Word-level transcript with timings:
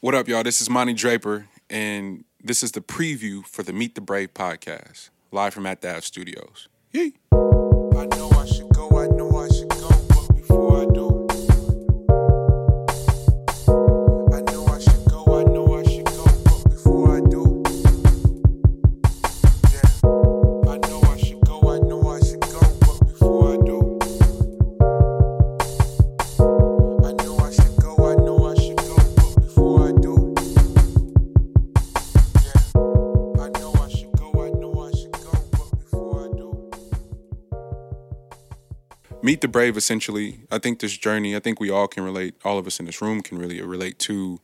What 0.00 0.14
up, 0.14 0.28
y'all? 0.28 0.44
This 0.44 0.60
is 0.60 0.70
Monty 0.70 0.92
Draper, 0.94 1.48
and 1.68 2.22
this 2.40 2.62
is 2.62 2.70
the 2.70 2.80
preview 2.80 3.44
for 3.44 3.64
the 3.64 3.72
Meet 3.72 3.96
the 3.96 4.00
Brave 4.00 4.32
podcast, 4.32 5.10
live 5.32 5.52
from 5.52 5.66
At 5.66 5.80
the 5.80 6.00
Studios. 6.02 6.68
Yee. 6.92 7.14
Meet 39.20 39.40
the 39.40 39.48
Brave, 39.48 39.76
essentially, 39.76 40.40
I 40.48 40.58
think 40.58 40.78
this 40.78 40.96
journey, 40.96 41.34
I 41.34 41.40
think 41.40 41.58
we 41.58 41.70
all 41.70 41.88
can 41.88 42.04
relate, 42.04 42.36
all 42.44 42.56
of 42.56 42.68
us 42.68 42.78
in 42.78 42.86
this 42.86 43.02
room 43.02 43.20
can 43.20 43.36
really 43.36 43.60
relate 43.60 43.98
to 44.00 44.38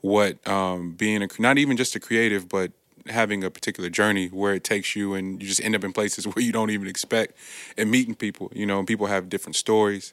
what 0.00 0.46
um, 0.46 0.92
being 0.92 1.22
a, 1.22 1.28
not 1.40 1.58
even 1.58 1.76
just 1.76 1.96
a 1.96 2.00
creative, 2.00 2.48
but 2.48 2.70
having 3.08 3.42
a 3.42 3.50
particular 3.50 3.90
journey 3.90 4.28
where 4.28 4.54
it 4.54 4.62
takes 4.62 4.94
you 4.94 5.14
and 5.14 5.42
you 5.42 5.48
just 5.48 5.60
end 5.60 5.74
up 5.74 5.82
in 5.82 5.92
places 5.92 6.24
where 6.34 6.44
you 6.44 6.52
don't 6.52 6.70
even 6.70 6.86
expect 6.86 7.36
and 7.76 7.90
meeting 7.90 8.14
people, 8.14 8.52
you 8.54 8.64
know, 8.64 8.78
and 8.78 8.86
people 8.86 9.06
have 9.06 9.28
different 9.28 9.56
stories. 9.56 10.12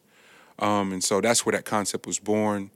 Um, 0.57 0.91
and 0.91 1.03
so 1.03 1.21
that's 1.21 1.45
where 1.45 1.53
that 1.53 1.65
concept 1.65 2.07
was 2.07 2.17
born. 2.17 2.71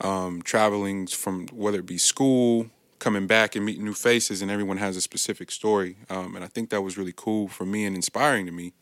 Um, 0.00 0.42
traveling 0.42 1.06
from 1.06 1.48
whether 1.48 1.78
it 1.78 1.86
be 1.86 1.98
school, 1.98 2.70
coming 2.98 3.26
back 3.26 3.56
and 3.56 3.64
meeting 3.64 3.84
new 3.84 3.94
faces, 3.94 4.42
and 4.42 4.50
everyone 4.50 4.76
has 4.76 4.96
a 4.96 5.00
specific 5.00 5.50
story. 5.50 5.96
Um, 6.10 6.36
and 6.36 6.44
I 6.44 6.48
think 6.48 6.70
that 6.70 6.82
was 6.82 6.96
really 6.96 7.14
cool 7.16 7.48
for 7.48 7.64
me 7.64 7.84
and 7.84 7.96
inspiring 7.96 8.46
to 8.46 8.52
me 8.52 8.74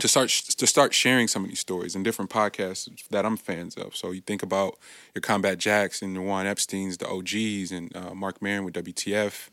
to 0.00 0.08
start 0.08 0.30
to 0.30 0.66
start 0.66 0.94
sharing 0.94 1.28
some 1.28 1.44
of 1.44 1.50
these 1.50 1.60
stories 1.60 1.94
in 1.94 2.02
different 2.02 2.30
podcasts 2.30 2.88
that 3.08 3.24
I'm 3.24 3.36
fans 3.36 3.76
of. 3.76 3.94
So 3.94 4.10
you 4.10 4.20
think 4.20 4.42
about 4.42 4.78
your 5.14 5.20
Combat 5.22 5.58
Jacks 5.58 6.02
and 6.02 6.26
Juan 6.26 6.46
Epstein's, 6.46 6.96
the 6.98 7.08
OGs, 7.08 7.70
and 7.70 7.94
uh, 7.94 8.14
Marc 8.14 8.40
Maron 8.40 8.64
with 8.64 8.74
WTF, 8.74 9.50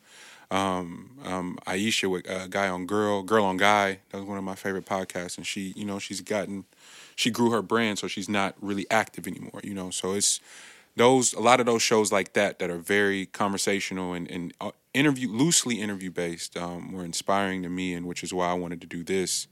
um, 0.49 1.11
um, 1.25 1.59
Aisha 1.67 2.09
with 2.09 2.29
uh, 2.29 2.47
Guy 2.47 2.69
on 2.69 2.85
Girl, 2.85 3.23
Girl 3.23 3.43
on 3.45 3.57
Guy. 3.57 3.99
That 4.09 4.19
was 4.19 4.25
one 4.25 4.37
of 4.37 4.43
my 4.43 4.55
favorite 4.55 4.85
podcasts, 4.85 5.37
and 5.37 5.45
she, 5.45 5.73
you 5.75 5.85
know, 5.85 5.99
she's 5.99 6.21
gotten, 6.21 6.65
she 7.15 7.29
grew 7.29 7.51
her 7.51 7.61
brand, 7.61 7.99
so 7.99 8.07
she's 8.07 8.29
not 8.29 8.55
really 8.61 8.89
active 8.89 9.27
anymore. 9.27 9.59
You 9.63 9.73
know, 9.73 9.89
so 9.89 10.13
it's 10.13 10.39
those 10.95 11.33
a 11.33 11.41
lot 11.41 11.59
of 11.59 11.65
those 11.65 11.81
shows 11.81 12.11
like 12.11 12.33
that 12.33 12.59
that 12.59 12.69
are 12.69 12.79
very 12.79 13.25
conversational 13.27 14.13
and, 14.13 14.31
and 14.31 14.53
uh, 14.61 14.71
interview 14.93 15.29
loosely 15.29 15.81
interview 15.81 16.09
based 16.09 16.55
um, 16.55 16.93
were 16.93 17.03
inspiring 17.03 17.63
to 17.63 17.69
me, 17.69 17.93
and 17.93 18.05
which 18.05 18.23
is 18.23 18.33
why 18.33 18.49
I 18.49 18.53
wanted 18.53 18.79
to 18.79 18.87
do 18.87 19.03
this 19.03 19.47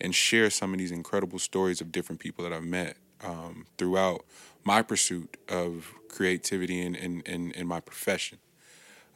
and 0.00 0.14
share 0.14 0.50
some 0.50 0.72
of 0.72 0.78
these 0.78 0.92
incredible 0.92 1.38
stories 1.38 1.80
of 1.80 1.92
different 1.92 2.20
people 2.20 2.44
that 2.44 2.52
I've 2.52 2.64
met 2.64 2.96
um, 3.24 3.66
throughout 3.78 4.24
my 4.64 4.82
pursuit 4.82 5.36
of 5.48 5.92
creativity 6.08 6.82
and 6.82 6.96
in, 6.96 7.20
in, 7.22 7.52
in, 7.52 7.66
my 7.66 7.80
profession. 7.80 8.38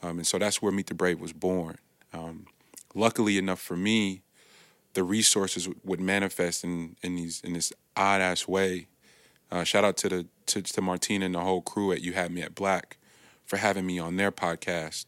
Um, 0.02 0.18
and 0.18 0.26
so 0.26 0.38
that's 0.38 0.62
where 0.62 0.72
Meet 0.72 0.86
the 0.86 0.94
Brave 0.94 1.20
was 1.20 1.32
born. 1.32 1.78
Um, 2.12 2.46
luckily 2.94 3.36
enough 3.36 3.60
for 3.60 3.76
me, 3.76 4.22
the 4.94 5.04
resources 5.04 5.68
would 5.84 6.00
manifest 6.00 6.64
in, 6.64 6.96
in 7.02 7.14
these 7.14 7.40
in 7.42 7.52
this 7.52 7.72
odd 7.96 8.20
ass 8.20 8.48
way. 8.48 8.88
Uh, 9.50 9.64
shout 9.64 9.84
out 9.84 9.96
to 9.98 10.08
the 10.08 10.26
to, 10.46 10.62
to 10.62 10.80
Martina 10.80 11.26
and 11.26 11.34
the 11.34 11.40
whole 11.40 11.60
crew 11.60 11.92
at 11.92 12.00
You 12.00 12.12
Had 12.12 12.32
Me 12.32 12.42
at 12.42 12.54
Black 12.54 12.96
for 13.44 13.56
having 13.56 13.86
me 13.86 13.98
on 13.98 14.16
their 14.16 14.32
podcast, 14.32 15.06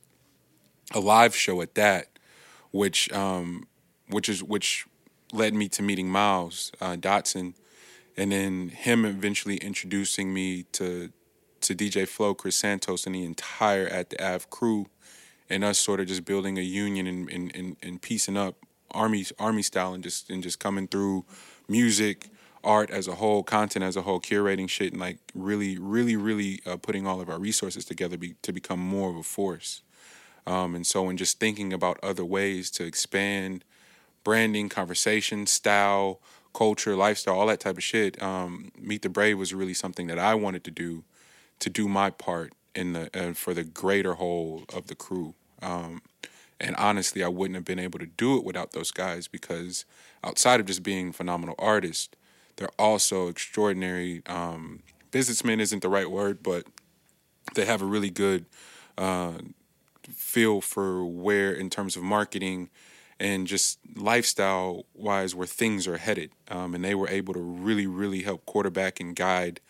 a 0.93 1.01
live 1.01 1.35
show 1.35 1.63
at 1.63 1.75
that, 1.75 2.19
which 2.71 3.11
um, 3.13 3.67
which 4.09 4.29
is 4.29 4.43
which 4.43 4.87
led 5.33 5.55
me 5.55 5.69
to 5.71 5.83
meeting 5.83 6.09
Miles 6.09 6.73
uh, 6.81 6.97
Dotson, 6.97 7.55
and 8.17 8.33
then 8.33 8.69
him 8.69 9.05
eventually 9.05 9.57
introducing 9.57 10.33
me 10.33 10.65
to 10.73 11.11
to 11.63 11.75
DJ 11.75 12.09
Flow, 12.09 12.35
Chris 12.35 12.57
Santos, 12.57 13.07
and 13.07 13.15
the 13.15 13.25
entire 13.25 13.87
At 13.87 14.11
the 14.11 14.25
Ave 14.25 14.47
crew, 14.51 14.87
and 15.49 15.65
us 15.65 15.79
sort 15.79 16.01
of 16.01 16.07
just 16.07 16.25
building 16.25 16.59
a 16.59 16.63
union 16.63 17.07
and 17.07 17.29
and, 17.31 17.57
and, 17.57 17.77
and 17.83 18.03
piecing 18.03 18.37
up 18.37 18.57
army 18.91 19.25
army 19.39 19.63
style 19.63 19.95
and 19.95 20.03
just 20.03 20.31
and 20.31 20.43
just 20.43 20.59
coming 20.59 20.87
through 20.87 21.25
music, 21.69 22.29
art 22.65 22.91
as 22.91 23.09
a 23.09 23.17
whole, 23.17 23.43
content 23.43 23.85
as 23.85 23.97
a 23.97 24.03
whole, 24.03 24.21
curating 24.21 24.69
shit, 24.69 24.93
and 24.93 25.01
like 25.01 25.19
really, 25.35 25.79
really, 25.79 26.17
really 26.17 26.61
uh, 26.67 26.77
putting 26.77 27.07
all 27.07 27.21
of 27.21 27.29
our 27.29 27.39
resources 27.39 27.85
together 27.85 28.17
be, 28.17 28.35
to 28.43 28.53
become 28.53 28.81
more 28.81 29.11
of 29.11 29.17
a 29.17 29.23
force. 29.23 29.83
Um, 30.47 30.75
and 30.75 30.87
so, 30.87 31.09
in 31.09 31.17
just 31.17 31.39
thinking 31.39 31.73
about 31.73 31.99
other 32.03 32.25
ways 32.25 32.71
to 32.73 32.85
expand 32.85 33.65
branding, 34.25 34.69
conversation, 34.69 35.47
style, 35.47 36.21
culture, 36.53 36.95
lifestyle, 36.95 37.39
all 37.39 37.47
that 37.47 37.61
type 37.61 37.77
of 37.77 37.83
shit. 37.83 38.23
Um, 38.23 38.71
Meet 38.79 39.03
the 39.03 39.09
Brave 39.09 39.39
was 39.39 39.55
really 39.55 39.75
something 39.75 40.07
that 40.09 40.19
I 40.19 40.35
wanted 40.35 40.65
to 40.65 40.71
do, 40.71 41.05
to 41.61 41.71
do 41.71 41.89
my 41.89 42.11
part 42.11 42.53
in 42.75 42.93
the 42.93 43.11
uh, 43.15 43.35
for 43.35 43.55
the 43.55 43.65
greater 43.65 44.15
whole 44.15 44.65
of 44.75 44.87
the 44.87 44.95
crew. 44.95 45.35
Um, 45.61 46.03
and 46.61 46.77
honestly, 46.77 47.25
I 47.25 47.29
wouldn't 47.29 47.57
have 47.57 47.65
been 47.65 47.79
able 47.79 47.99
to 47.99 48.07
do 48.07 48.37
it 48.37 48.45
without 48.45 48.73
those 48.73 48.91
guys 48.91 49.27
because 49.27 49.85
outside 50.23 50.61
of 50.61 50.67
just 50.67 50.83
being 50.83 51.13
phenomenal 51.13 51.57
artists, 51.59 52.09
they're 52.57 52.71
also 52.79 53.29
extraordinary 53.29 54.23
um, 54.27 54.83
businessmen. 55.11 55.61
Isn't 55.61 55.83
the 55.83 55.89
right 55.89 56.11
word, 56.11 56.43
but 56.43 56.65
they 57.55 57.65
have 57.65 57.83
a 57.83 57.87
really 57.87 58.11
good 58.11 58.47
uh, 58.97 59.39
feel 60.09 60.61
for 60.61 61.05
where, 61.05 61.53
in 61.53 61.71
terms 61.71 61.97
of 61.97 62.03
marketing 62.03 62.71
and 63.23 63.47
just 63.47 63.79
lifestyle 63.95 64.85
wise 64.95 65.33
where 65.33 65.47
things 65.47 65.87
are 65.87 65.97
headed. 65.97 66.33
Um, 66.49 66.75
and 66.75 66.85
they 66.85 66.97
were 66.97 67.09
able 67.09 67.33
to 67.35 67.41
really, 67.41 67.87
really 67.87 68.23
help 68.23 68.45
quarterback 68.47 68.99
and 68.99 69.15
guide 69.15 69.61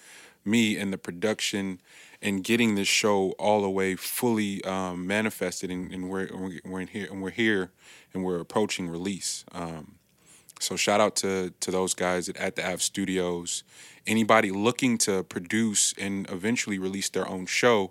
me 0.42 0.78
in 0.78 0.90
the 0.90 0.96
production 0.96 1.78
and 2.22 2.42
getting 2.42 2.76
this 2.76 2.88
show 2.88 3.32
all 3.32 3.60
the 3.60 3.68
way 3.68 3.94
fully 3.94 4.64
um, 4.64 5.06
manifested. 5.06 5.70
And, 5.70 5.92
and 5.92 6.08
we're, 6.08 6.30
we're 6.64 6.80
in 6.80 6.88
here 6.88 7.06
and 7.10 7.20
we're 7.20 7.30
here 7.30 7.70
and 8.14 8.24
we're 8.24 8.40
approaching 8.40 8.88
release. 8.88 9.44
Um, 9.52 9.96
so 10.58 10.76
shout 10.76 11.00
out 11.00 11.16
to 11.16 11.52
to 11.60 11.70
those 11.72 11.92
guys 11.92 12.28
at, 12.28 12.36
at 12.36 12.56
the 12.56 12.64
Ave 12.64 12.78
Studios. 12.78 13.64
Anybody 14.06 14.50
looking 14.50 14.96
to 14.98 15.24
produce 15.24 15.92
and 15.98 16.30
eventually 16.30 16.78
release 16.78 17.08
their 17.08 17.28
own 17.28 17.46
show 17.46 17.90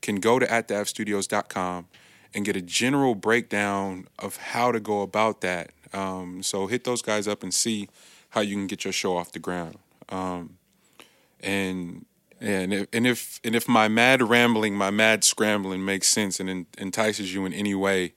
can 0.00 0.16
go 0.16 0.38
to 0.38 0.46
attheavestudios.com 0.46 1.86
and 2.34 2.44
get 2.44 2.56
a 2.56 2.62
general 2.62 3.14
breakdown 3.14 4.06
of 4.18 4.36
how 4.36 4.72
to 4.72 4.80
go 4.80 5.02
about 5.02 5.40
that. 5.40 5.70
Um, 5.92 6.42
so 6.42 6.66
hit 6.66 6.84
those 6.84 7.02
guys 7.02 7.26
up 7.26 7.42
and 7.42 7.52
see 7.52 7.88
how 8.30 8.40
you 8.40 8.54
can 8.54 8.66
get 8.66 8.84
your 8.84 8.92
show 8.92 9.16
off 9.16 9.32
the 9.32 9.38
ground. 9.38 9.78
Um, 10.08 10.58
and 11.40 12.04
and 12.40 12.74
if, 12.74 12.86
and 12.92 13.06
if 13.06 13.40
and 13.44 13.54
if 13.54 13.68
my 13.68 13.88
mad 13.88 14.22
rambling, 14.22 14.74
my 14.74 14.90
mad 14.90 15.24
scrambling 15.24 15.84
makes 15.84 16.08
sense 16.08 16.38
and 16.38 16.66
entices 16.76 17.32
you 17.32 17.46
in 17.46 17.52
any 17.52 17.74
way 17.74 18.14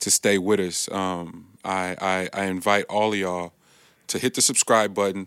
to 0.00 0.10
stay 0.10 0.38
with 0.38 0.60
us, 0.60 0.90
um, 0.92 1.46
I, 1.64 1.96
I 2.00 2.42
I 2.42 2.44
invite 2.44 2.84
all 2.88 3.12
of 3.12 3.18
y'all 3.18 3.52
to 4.08 4.18
hit 4.18 4.34
the 4.34 4.42
subscribe 4.42 4.94
button 4.94 5.26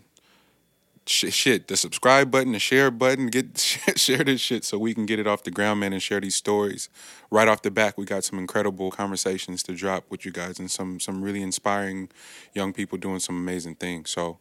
sh- 1.06 1.32
shit, 1.32 1.68
the 1.68 1.76
subscribe 1.76 2.30
button, 2.30 2.52
the 2.52 2.58
share 2.58 2.90
button, 2.90 3.26
get 3.26 3.58
share 3.96 4.24
this 4.24 4.40
shit 4.40 4.64
so 4.64 4.78
we 4.78 4.94
can 4.94 5.06
get 5.06 5.18
it 5.18 5.26
off 5.26 5.42
the 5.42 5.50
ground, 5.50 5.80
man, 5.80 5.92
and 5.92 6.02
share 6.02 6.20
these 6.20 6.36
stories. 6.36 6.88
Right 7.30 7.48
off 7.48 7.62
the 7.62 7.70
back, 7.70 7.98
we 7.98 8.04
got 8.04 8.24
some 8.24 8.38
incredible 8.38 8.90
conversations 8.90 9.62
to 9.64 9.74
drop 9.74 10.04
with 10.10 10.24
you 10.24 10.32
guys 10.32 10.58
and 10.58 10.70
some 10.70 11.00
some 11.00 11.22
really 11.22 11.42
inspiring 11.42 12.10
young 12.54 12.72
people 12.72 12.98
doing 12.98 13.18
some 13.18 13.36
amazing 13.36 13.76
things. 13.76 14.10
So 14.10 14.38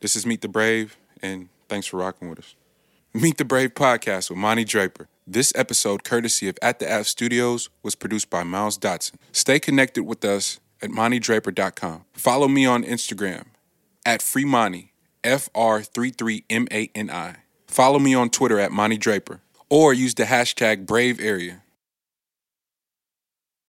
this 0.00 0.16
is 0.16 0.26
Meet 0.26 0.42
the 0.42 0.48
Brave, 0.48 0.96
and 1.22 1.48
thanks 1.68 1.86
for 1.86 1.98
rocking 1.98 2.28
with 2.28 2.40
us. 2.40 2.54
Meet 3.14 3.38
the 3.38 3.44
Brave 3.44 3.74
podcast 3.74 4.30
with 4.30 4.38
Monty 4.38 4.64
Draper. 4.64 5.08
This 5.26 5.52
episode, 5.56 6.04
courtesy 6.04 6.48
of 6.48 6.58
At 6.62 6.78
the 6.78 6.92
Ave 6.92 7.04
Studios, 7.04 7.70
was 7.82 7.94
produced 7.94 8.30
by 8.30 8.44
Miles 8.44 8.78
Dotson. 8.78 9.14
Stay 9.32 9.58
connected 9.58 10.04
with 10.04 10.24
us 10.24 10.60
at 10.82 10.90
MontyDraper.com. 10.90 12.04
Follow 12.12 12.46
me 12.46 12.66
on 12.66 12.84
Instagram 12.84 13.46
at 14.04 14.20
FreeMonty 14.20 14.90
FR33MANI. 15.26 17.36
Follow 17.66 17.98
me 17.98 18.14
on 18.14 18.30
Twitter 18.30 18.60
at 18.60 18.70
Monty 18.70 18.96
Draper 18.96 19.40
or 19.68 19.92
use 19.92 20.14
the 20.14 20.22
hashtag 20.22 20.86
Brave 20.86 21.20
Area. 21.20 21.64